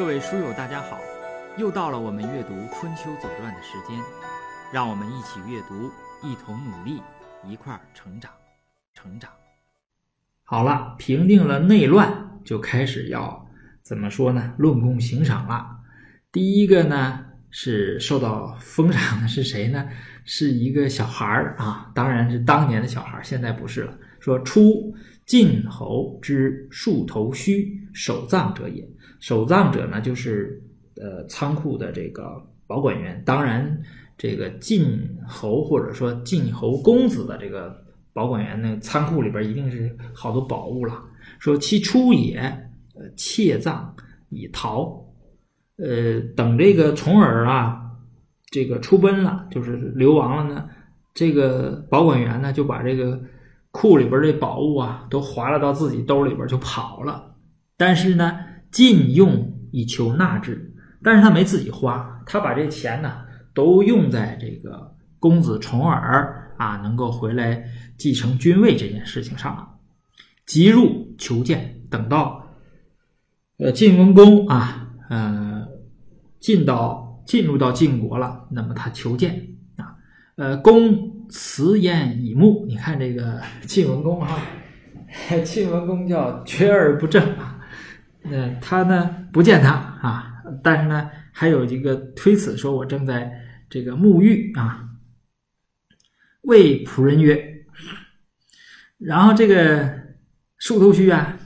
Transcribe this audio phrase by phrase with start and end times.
[0.00, 0.98] 各位书友，大家好！
[1.58, 4.00] 又到了我们阅读《春秋左传》的时间，
[4.72, 5.90] 让我们一起阅读，
[6.22, 7.02] 一同努力，
[7.46, 8.32] 一块儿成长，
[8.94, 9.30] 成长。
[10.42, 13.46] 好了，平定了内乱，就开始要
[13.82, 14.54] 怎么说呢？
[14.56, 15.66] 论功行赏了。
[16.32, 19.86] 第一个呢，是受到封赏的是谁呢？
[20.24, 23.92] 是一个小孩儿啊，当然是当年的小孩儿，现在不是了。
[24.20, 24.94] 说出
[25.26, 28.88] 晋侯之戍头须守藏者也。
[29.18, 30.62] 守藏者呢，就是
[30.96, 33.20] 呃仓库的这个保管员。
[33.26, 33.82] 当然，
[34.16, 41.02] 这个晋侯或者说晋侯公子的这个保管员呢，仓库里边一定是好多宝物了。
[41.38, 42.38] 说其出也，
[42.94, 43.94] 呃窃藏
[44.28, 45.06] 以逃。
[45.76, 47.80] 呃，等这个重耳啊，
[48.50, 50.68] 这个出奔了，就是流亡了呢，
[51.14, 53.18] 这个保管员呢就把这个
[53.70, 57.34] 库里边这宝物啊都划拉到自己兜里边就跑了。
[57.76, 58.40] 但是呢。
[58.70, 63.16] 禁用以求纳之，但是他没自己花，他把这钱呢
[63.52, 67.64] 都用在这个公子重耳啊能够回来
[67.98, 69.68] 继承君位这件事情上了。
[70.46, 72.46] 即入求见，等到
[73.58, 75.66] 呃晋文公啊，呃
[76.38, 79.48] 进到进入到晋国了，那么他求见
[79.78, 79.96] 啊，
[80.36, 82.64] 呃公辞焉以目。
[82.68, 84.38] 你看这个 晋文公啊，
[85.44, 87.58] 晋文公叫绝而不正啊。
[88.22, 93.32] 那他呢不见他啊，但是呢还有一个推辞，说我正在
[93.70, 94.86] 这个沐浴啊。
[96.42, 97.64] 谓仆人曰，
[98.98, 99.90] 然后这个
[100.56, 101.38] 树头须啊，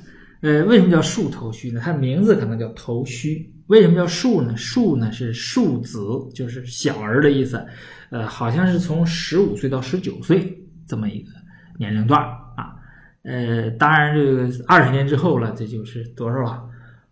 [0.44, 1.80] 呃，为什么叫树头须呢？
[1.82, 3.50] 它的名字可能叫头须。
[3.68, 4.54] 为什么叫树呢？
[4.58, 5.98] 树呢是树子，
[6.34, 7.66] 就是小儿的意思。
[8.10, 10.54] 呃，好像是从十五岁到十九岁
[10.86, 11.30] 这么一个
[11.78, 12.76] 年龄段啊。
[13.22, 16.62] 呃，当然，这个二十年之后了，这就是多少啊？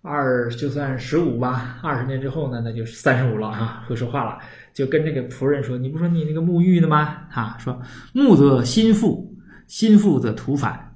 [0.03, 1.79] 二就算十五吧。
[1.83, 4.39] 二十年之后呢，那就是三十五了啊，会说话了，
[4.75, 7.17] 就跟这个仆人说：“你不说你那个沐浴的吗？
[7.31, 7.81] 啊，说
[8.13, 9.35] 沐则心腹，
[9.69, 10.92] 心腹则土反，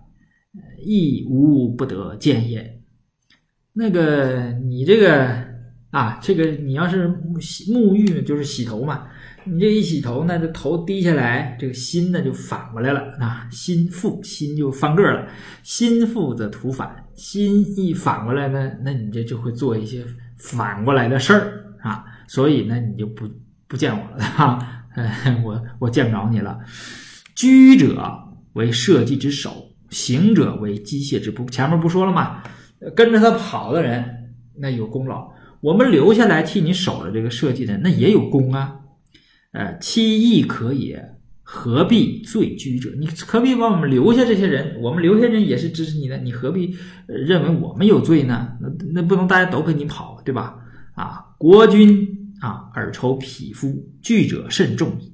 [0.78, 2.80] 亦无不得见也。
[3.72, 5.44] 那个你这个
[5.90, 9.06] 啊，这个你要是沐浴，就是洗头嘛。”
[9.48, 15.24] 你这一洗头呢，这头低下来，这个心呢就反过来了啊，心腹心就翻个了，
[15.62, 20.04] 心腹的土反，心一反过来呢，那你这就会做一些
[20.36, 23.30] 反过来的事儿啊，所以呢，你就不
[23.68, 24.58] 不见我了哈，
[25.46, 26.58] 我我见不着你了。
[27.36, 28.04] 居者
[28.54, 31.44] 为社稷之首，行者为机械之部。
[31.46, 32.42] 前面不说了吗？
[32.94, 34.04] 跟着他跑的人
[34.58, 35.30] 那有功劳，
[35.60, 38.80] 我们留下来替你守着这个社稷的那也有功啊。
[39.52, 42.90] 呃，其亦可也，何必罪居者？
[42.98, 44.78] 你何必把我们留下这些人？
[44.82, 46.76] 我们留下人也是支持你的，你何必
[47.06, 48.56] 认为我们有罪呢？
[48.60, 50.58] 那那不能大家都跟你跑，对吧？
[50.94, 52.06] 啊，国君
[52.40, 55.12] 啊，尔仇匹夫，惧者甚众矣。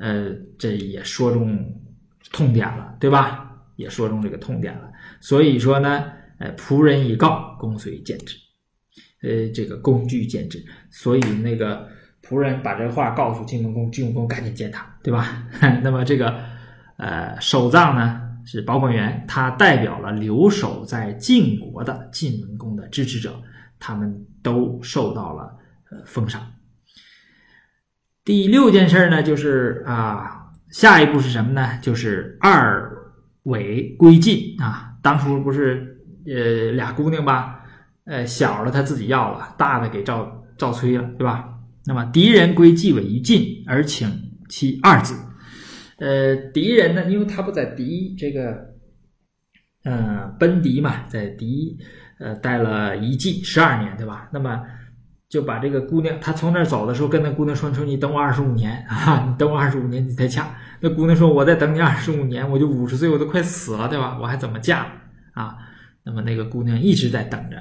[0.00, 1.58] 呃，这也说中
[2.34, 3.62] 痛点了，对吧？
[3.76, 4.92] 也说中这个痛点了。
[5.20, 6.04] 所以说呢，
[6.38, 8.36] 呃，仆人已告，公遂见之。
[9.22, 11.88] 呃，这个工具见之，所以那个。
[12.26, 15.46] 仆人把这话告诉晋文公，晋文公赶紧见他，对吧？
[15.84, 16.34] 那么这个
[16.96, 23.38] 呃守藏呢是保管员，他代表了留守在晋国的晋文公的支持者，
[23.78, 25.54] 他们都受到了
[25.90, 26.50] 呃封赏。
[28.24, 30.43] 第六件事呢，就是啊，
[30.74, 31.78] 下一步是什么呢？
[31.80, 32.90] 就是二
[33.44, 34.96] 尾归晋啊。
[35.00, 37.60] 当初不是呃俩姑娘吧？
[38.06, 41.48] 呃小的他自己要了，大的给赵赵崔了，对吧？
[41.86, 44.10] 那么敌人归纪委于晋，而请
[44.48, 45.14] 其二子。
[45.98, 48.74] 呃，敌人呢，因为他不在敌这个，
[49.84, 51.78] 呃，奔敌嘛，在敌
[52.18, 54.28] 呃待了一季十二年，对吧？
[54.32, 54.60] 那么
[55.34, 60.48] 就把这个姑娘，他从那儿走的时候，跟那姑娘说：“说你等我二十五年 啊，你等我二十五年，你再嫁。”
[60.78, 64.16] 那姑娘说：“我再等你二十五年，我就五十岁，我都快死了，对吧？
[64.22, 64.86] 我还怎么嫁
[65.32, 65.56] 啊？”
[66.06, 67.56] 那么那个姑娘一直在等着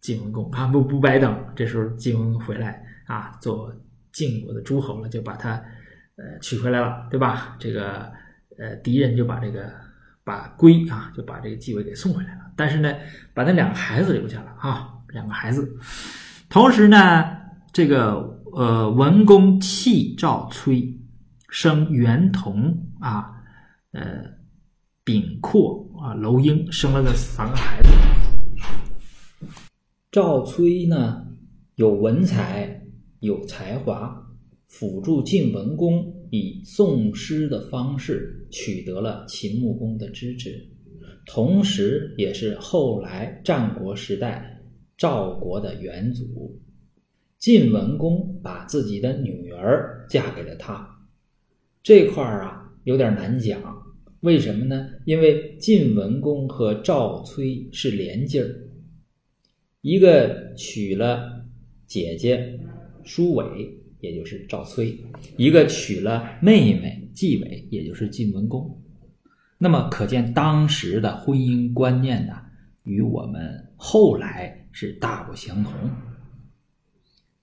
[0.00, 1.38] 晋文公啊，不不白等。
[1.54, 2.82] 这时候晋文公回来。
[3.06, 3.70] 啊，做
[4.10, 5.50] 晋国的诸侯了，就把他
[6.16, 7.56] 呃娶回来了，对吧？
[7.58, 8.10] 这个
[8.58, 9.70] 呃敌人就把这个
[10.24, 12.40] 把归啊，就把这个继位给送回来了。
[12.56, 12.90] 但是呢，
[13.34, 15.76] 把那两个孩子留下了啊，两个孩子。
[16.52, 17.24] 同时呢，
[17.72, 20.86] 这个呃文公弃赵崔，
[21.48, 23.30] 生元同啊，
[23.92, 24.22] 呃
[25.02, 27.88] 丙括啊娄婴，生了个三个孩子。
[30.10, 31.24] 赵崔呢
[31.76, 32.78] 有文采。
[33.20, 34.12] 有才华，
[34.66, 40.60] 辅助晋文公以诵诗的方式取得了秦穆公的支持，
[41.24, 44.60] 同时也是后来战国时代
[44.96, 46.58] 赵国的元祖。
[47.38, 50.88] 晋文公把自己的女儿嫁给了他，
[51.82, 53.60] 这块儿啊有点难讲，
[54.20, 54.88] 为什么呢？
[55.04, 58.68] 因为晋文公和赵崔是连襟儿，
[59.80, 61.44] 一个娶了
[61.84, 62.60] 姐姐
[63.02, 64.96] 舒伟，也就是赵崔，
[65.36, 68.80] 一个娶了妹妹季伟，也就是晋文公。
[69.58, 72.34] 那么可见当时的婚姻观念呢，
[72.84, 75.72] 与我们后来是大不相同。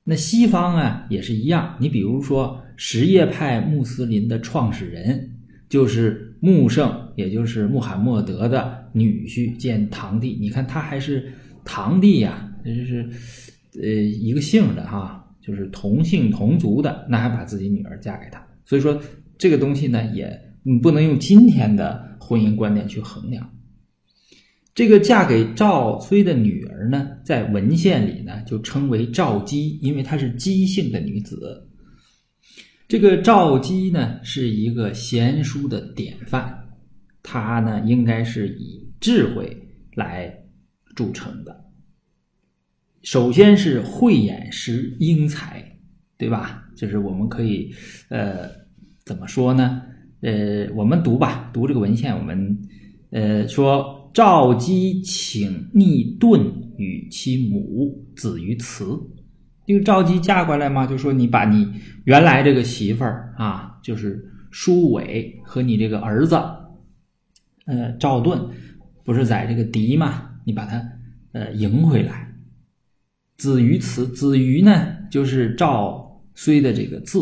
[0.03, 5.29] 那西方啊也是一样，你比如说什叶派穆斯林的创始人
[5.69, 10.37] 就是穆圣，也就是穆罕默德的女婿兼堂弟。
[10.41, 11.31] 你看他还是
[11.63, 13.07] 堂弟呀，这是
[13.79, 18.43] 呃一个姓的哈，就是同姓同族的，那还把自己女儿嫁给他。
[18.65, 18.99] 所以说
[19.37, 23.47] 这个东西呢，也你不能用今天的婚姻观念去衡量。
[24.79, 31.67] 这个嫁给赵崔的女儿呢，在文献里呢就称为赵姬，因为她是姬姓的女子。
[32.87, 36.57] 这个赵姬呢是一个贤淑的典范，
[37.21, 39.53] 她呢应该是以智慧
[39.95, 40.33] 来
[40.95, 41.61] 著称的。
[43.01, 45.61] 首先是慧眼识英才，
[46.17, 46.63] 对吧？
[46.77, 47.69] 就是我们可以，
[48.07, 48.49] 呃，
[49.03, 49.81] 怎么说呢？
[50.21, 52.57] 呃，我们读吧，读这个文献，我们
[53.09, 53.98] 呃说。
[54.13, 58.85] 赵姬请逆遁与其母子于祠，
[59.65, 61.67] 这个赵姬嫁过来嘛，就说你把你
[62.05, 66.35] 原来这个媳妇儿啊，就是舒伟和你这个儿子，
[67.65, 68.49] 呃，赵盾，
[69.03, 70.81] 不是在这个狄嘛，你把他
[71.33, 72.33] 呃迎回来。
[73.37, 77.19] 子于祠，子于呢就是赵虽的这个字。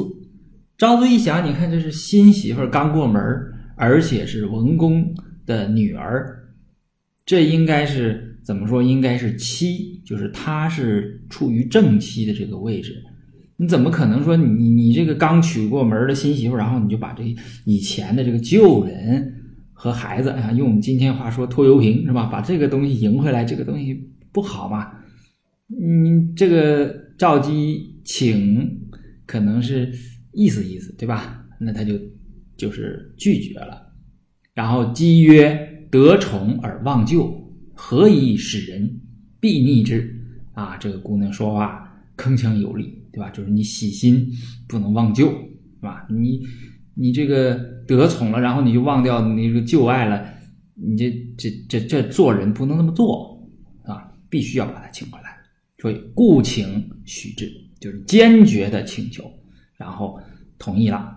[0.78, 3.22] 赵崔一想，你看这是新媳妇儿刚过门
[3.76, 5.14] 而且是文公
[5.46, 6.37] 的女儿。
[7.28, 8.82] 这应该是怎么说？
[8.82, 13.04] 应该是妻，就是他是处于正妻的这个位置。
[13.58, 17.24] 你怎么可能说你你这个刚娶过门的新媳妇，然后你就把这
[17.66, 19.44] 以前的这个旧人
[19.74, 22.28] 和孩子啊，用我们今天话说拖油瓶是吧？
[22.28, 24.90] 把这个东西赢回来，这个东西不好嘛？
[25.68, 28.88] 你这个赵姬请
[29.26, 29.92] 可能是
[30.32, 31.44] 意思意思对吧？
[31.60, 31.96] 那他就
[32.56, 33.82] 就是拒绝了，
[34.54, 35.74] 然后姬曰。
[35.90, 39.02] 得宠而忘旧，何以使人
[39.40, 40.14] 必逆之？
[40.54, 41.88] 啊，这个姑娘说话
[42.18, 43.30] 铿锵有力，对吧？
[43.30, 44.28] 就是你喜新
[44.68, 46.08] 不能忘旧，是吧？
[46.10, 46.42] 你
[46.96, 47.56] 你这个
[47.88, 50.26] 得宠了，然后你就忘掉你这个旧爱了，
[50.74, 53.48] 你这这这这做人不能那么做
[53.84, 54.12] 啊！
[54.30, 55.38] 必须要把他请回来。
[55.80, 57.48] 所以故请许之，
[57.80, 59.24] 就是坚决的请求，
[59.78, 60.20] 然后
[60.58, 61.16] 同意了，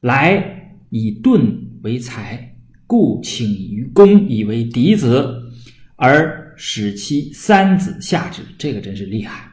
[0.00, 2.51] 来以盾为财。
[2.92, 5.34] 故请于公以为嫡子，
[5.96, 8.42] 而使其三子下之。
[8.58, 9.50] 这个真是厉害，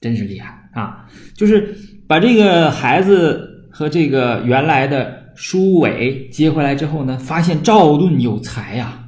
[0.00, 1.06] 真是厉害啊！
[1.34, 1.76] 就是
[2.08, 9.06] 把这个孩子和这个原来的舒伟接回来之后呢，发现赵盾有才呀，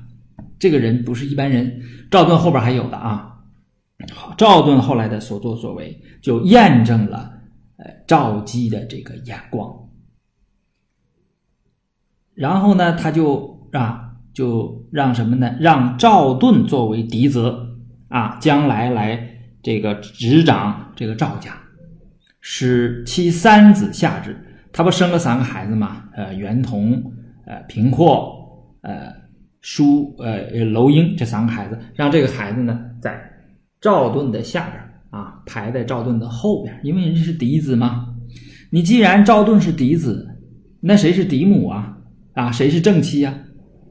[0.59, 1.81] 这个人不是一般人。
[2.11, 3.33] 赵盾后边还有的啊，
[4.37, 7.33] 赵盾后来的所作所为就验证了
[7.79, 9.88] 呃赵姬的这个眼光。
[12.39, 15.57] 然后呢，他就啊，就让什么呢？
[15.59, 17.53] 让赵盾作为嫡子
[18.07, 19.21] 啊，将来来
[19.61, 21.53] 这个执掌这个赵家，
[22.41, 24.37] 使其三子下之。
[24.73, 26.05] 他不生了三个孩子吗？
[26.15, 27.03] 呃，袁同、
[27.45, 29.13] 呃平阔、呃
[29.61, 33.21] 舒、呃娄英这三个孩子，让这个孩子呢在
[33.81, 34.81] 赵盾的下边
[35.11, 38.15] 啊，排在赵盾的后边，因为人家是嫡子嘛。
[38.71, 40.37] 你既然赵盾是嫡子，
[40.81, 41.98] 那谁是嫡母啊？
[42.39, 43.37] 啊，谁是正妻呀？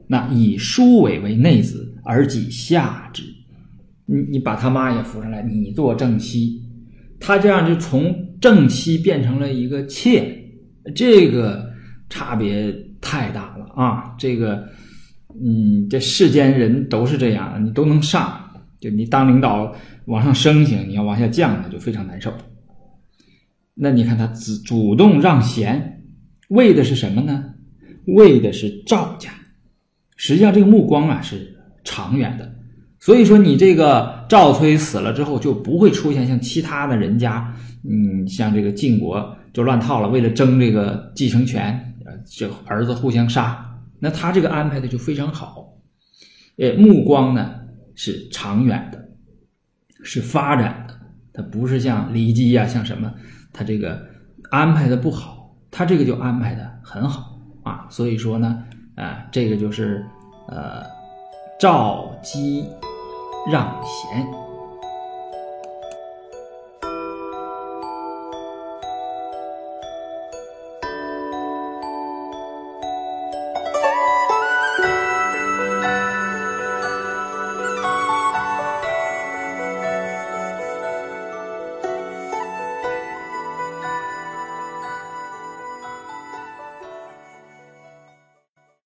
[0.06, 3.22] 那以叔伟为内子，而己下之。
[4.06, 6.62] 你你把他妈也扶上来，你做正妻，
[7.20, 10.34] 他这样就从正妻变成了一个妾，
[10.94, 11.70] 这个
[12.08, 14.14] 差别太大了啊！
[14.18, 14.66] 这个，
[15.44, 18.40] 嗯，这世间人都是这样，你都能上，
[18.80, 19.74] 就你当领导
[20.06, 22.32] 往上升行，你要往下降，那就非常难受。
[23.74, 26.02] 那你看他主主动让贤，
[26.48, 27.44] 为的是什么呢？
[28.14, 29.30] 为的是赵家，
[30.16, 32.50] 实际上这个目光啊是长远的，
[32.98, 37.54] 所以说你这个赵崔死了之后，就不会出现像其他的人家，
[37.88, 43.64] 嗯，像这个晋国就乱套了，为了争这个继承权，呃，这儿子互相杀。
[43.98, 45.76] 那他这个安排的就非常好，
[46.56, 47.54] 呃，目光呢
[47.94, 49.08] 是长远的，
[50.02, 50.94] 是发展的，
[51.32, 53.12] 他不是像骊姬呀，像什么，
[53.52, 54.00] 他这个
[54.50, 57.27] 安排的不好，他这个就安排的很好。
[57.68, 58.64] 啊，所以说呢，
[58.96, 60.06] 啊，这个就是，
[60.48, 60.82] 呃，
[61.60, 62.66] 赵姬
[63.50, 64.47] 让贤。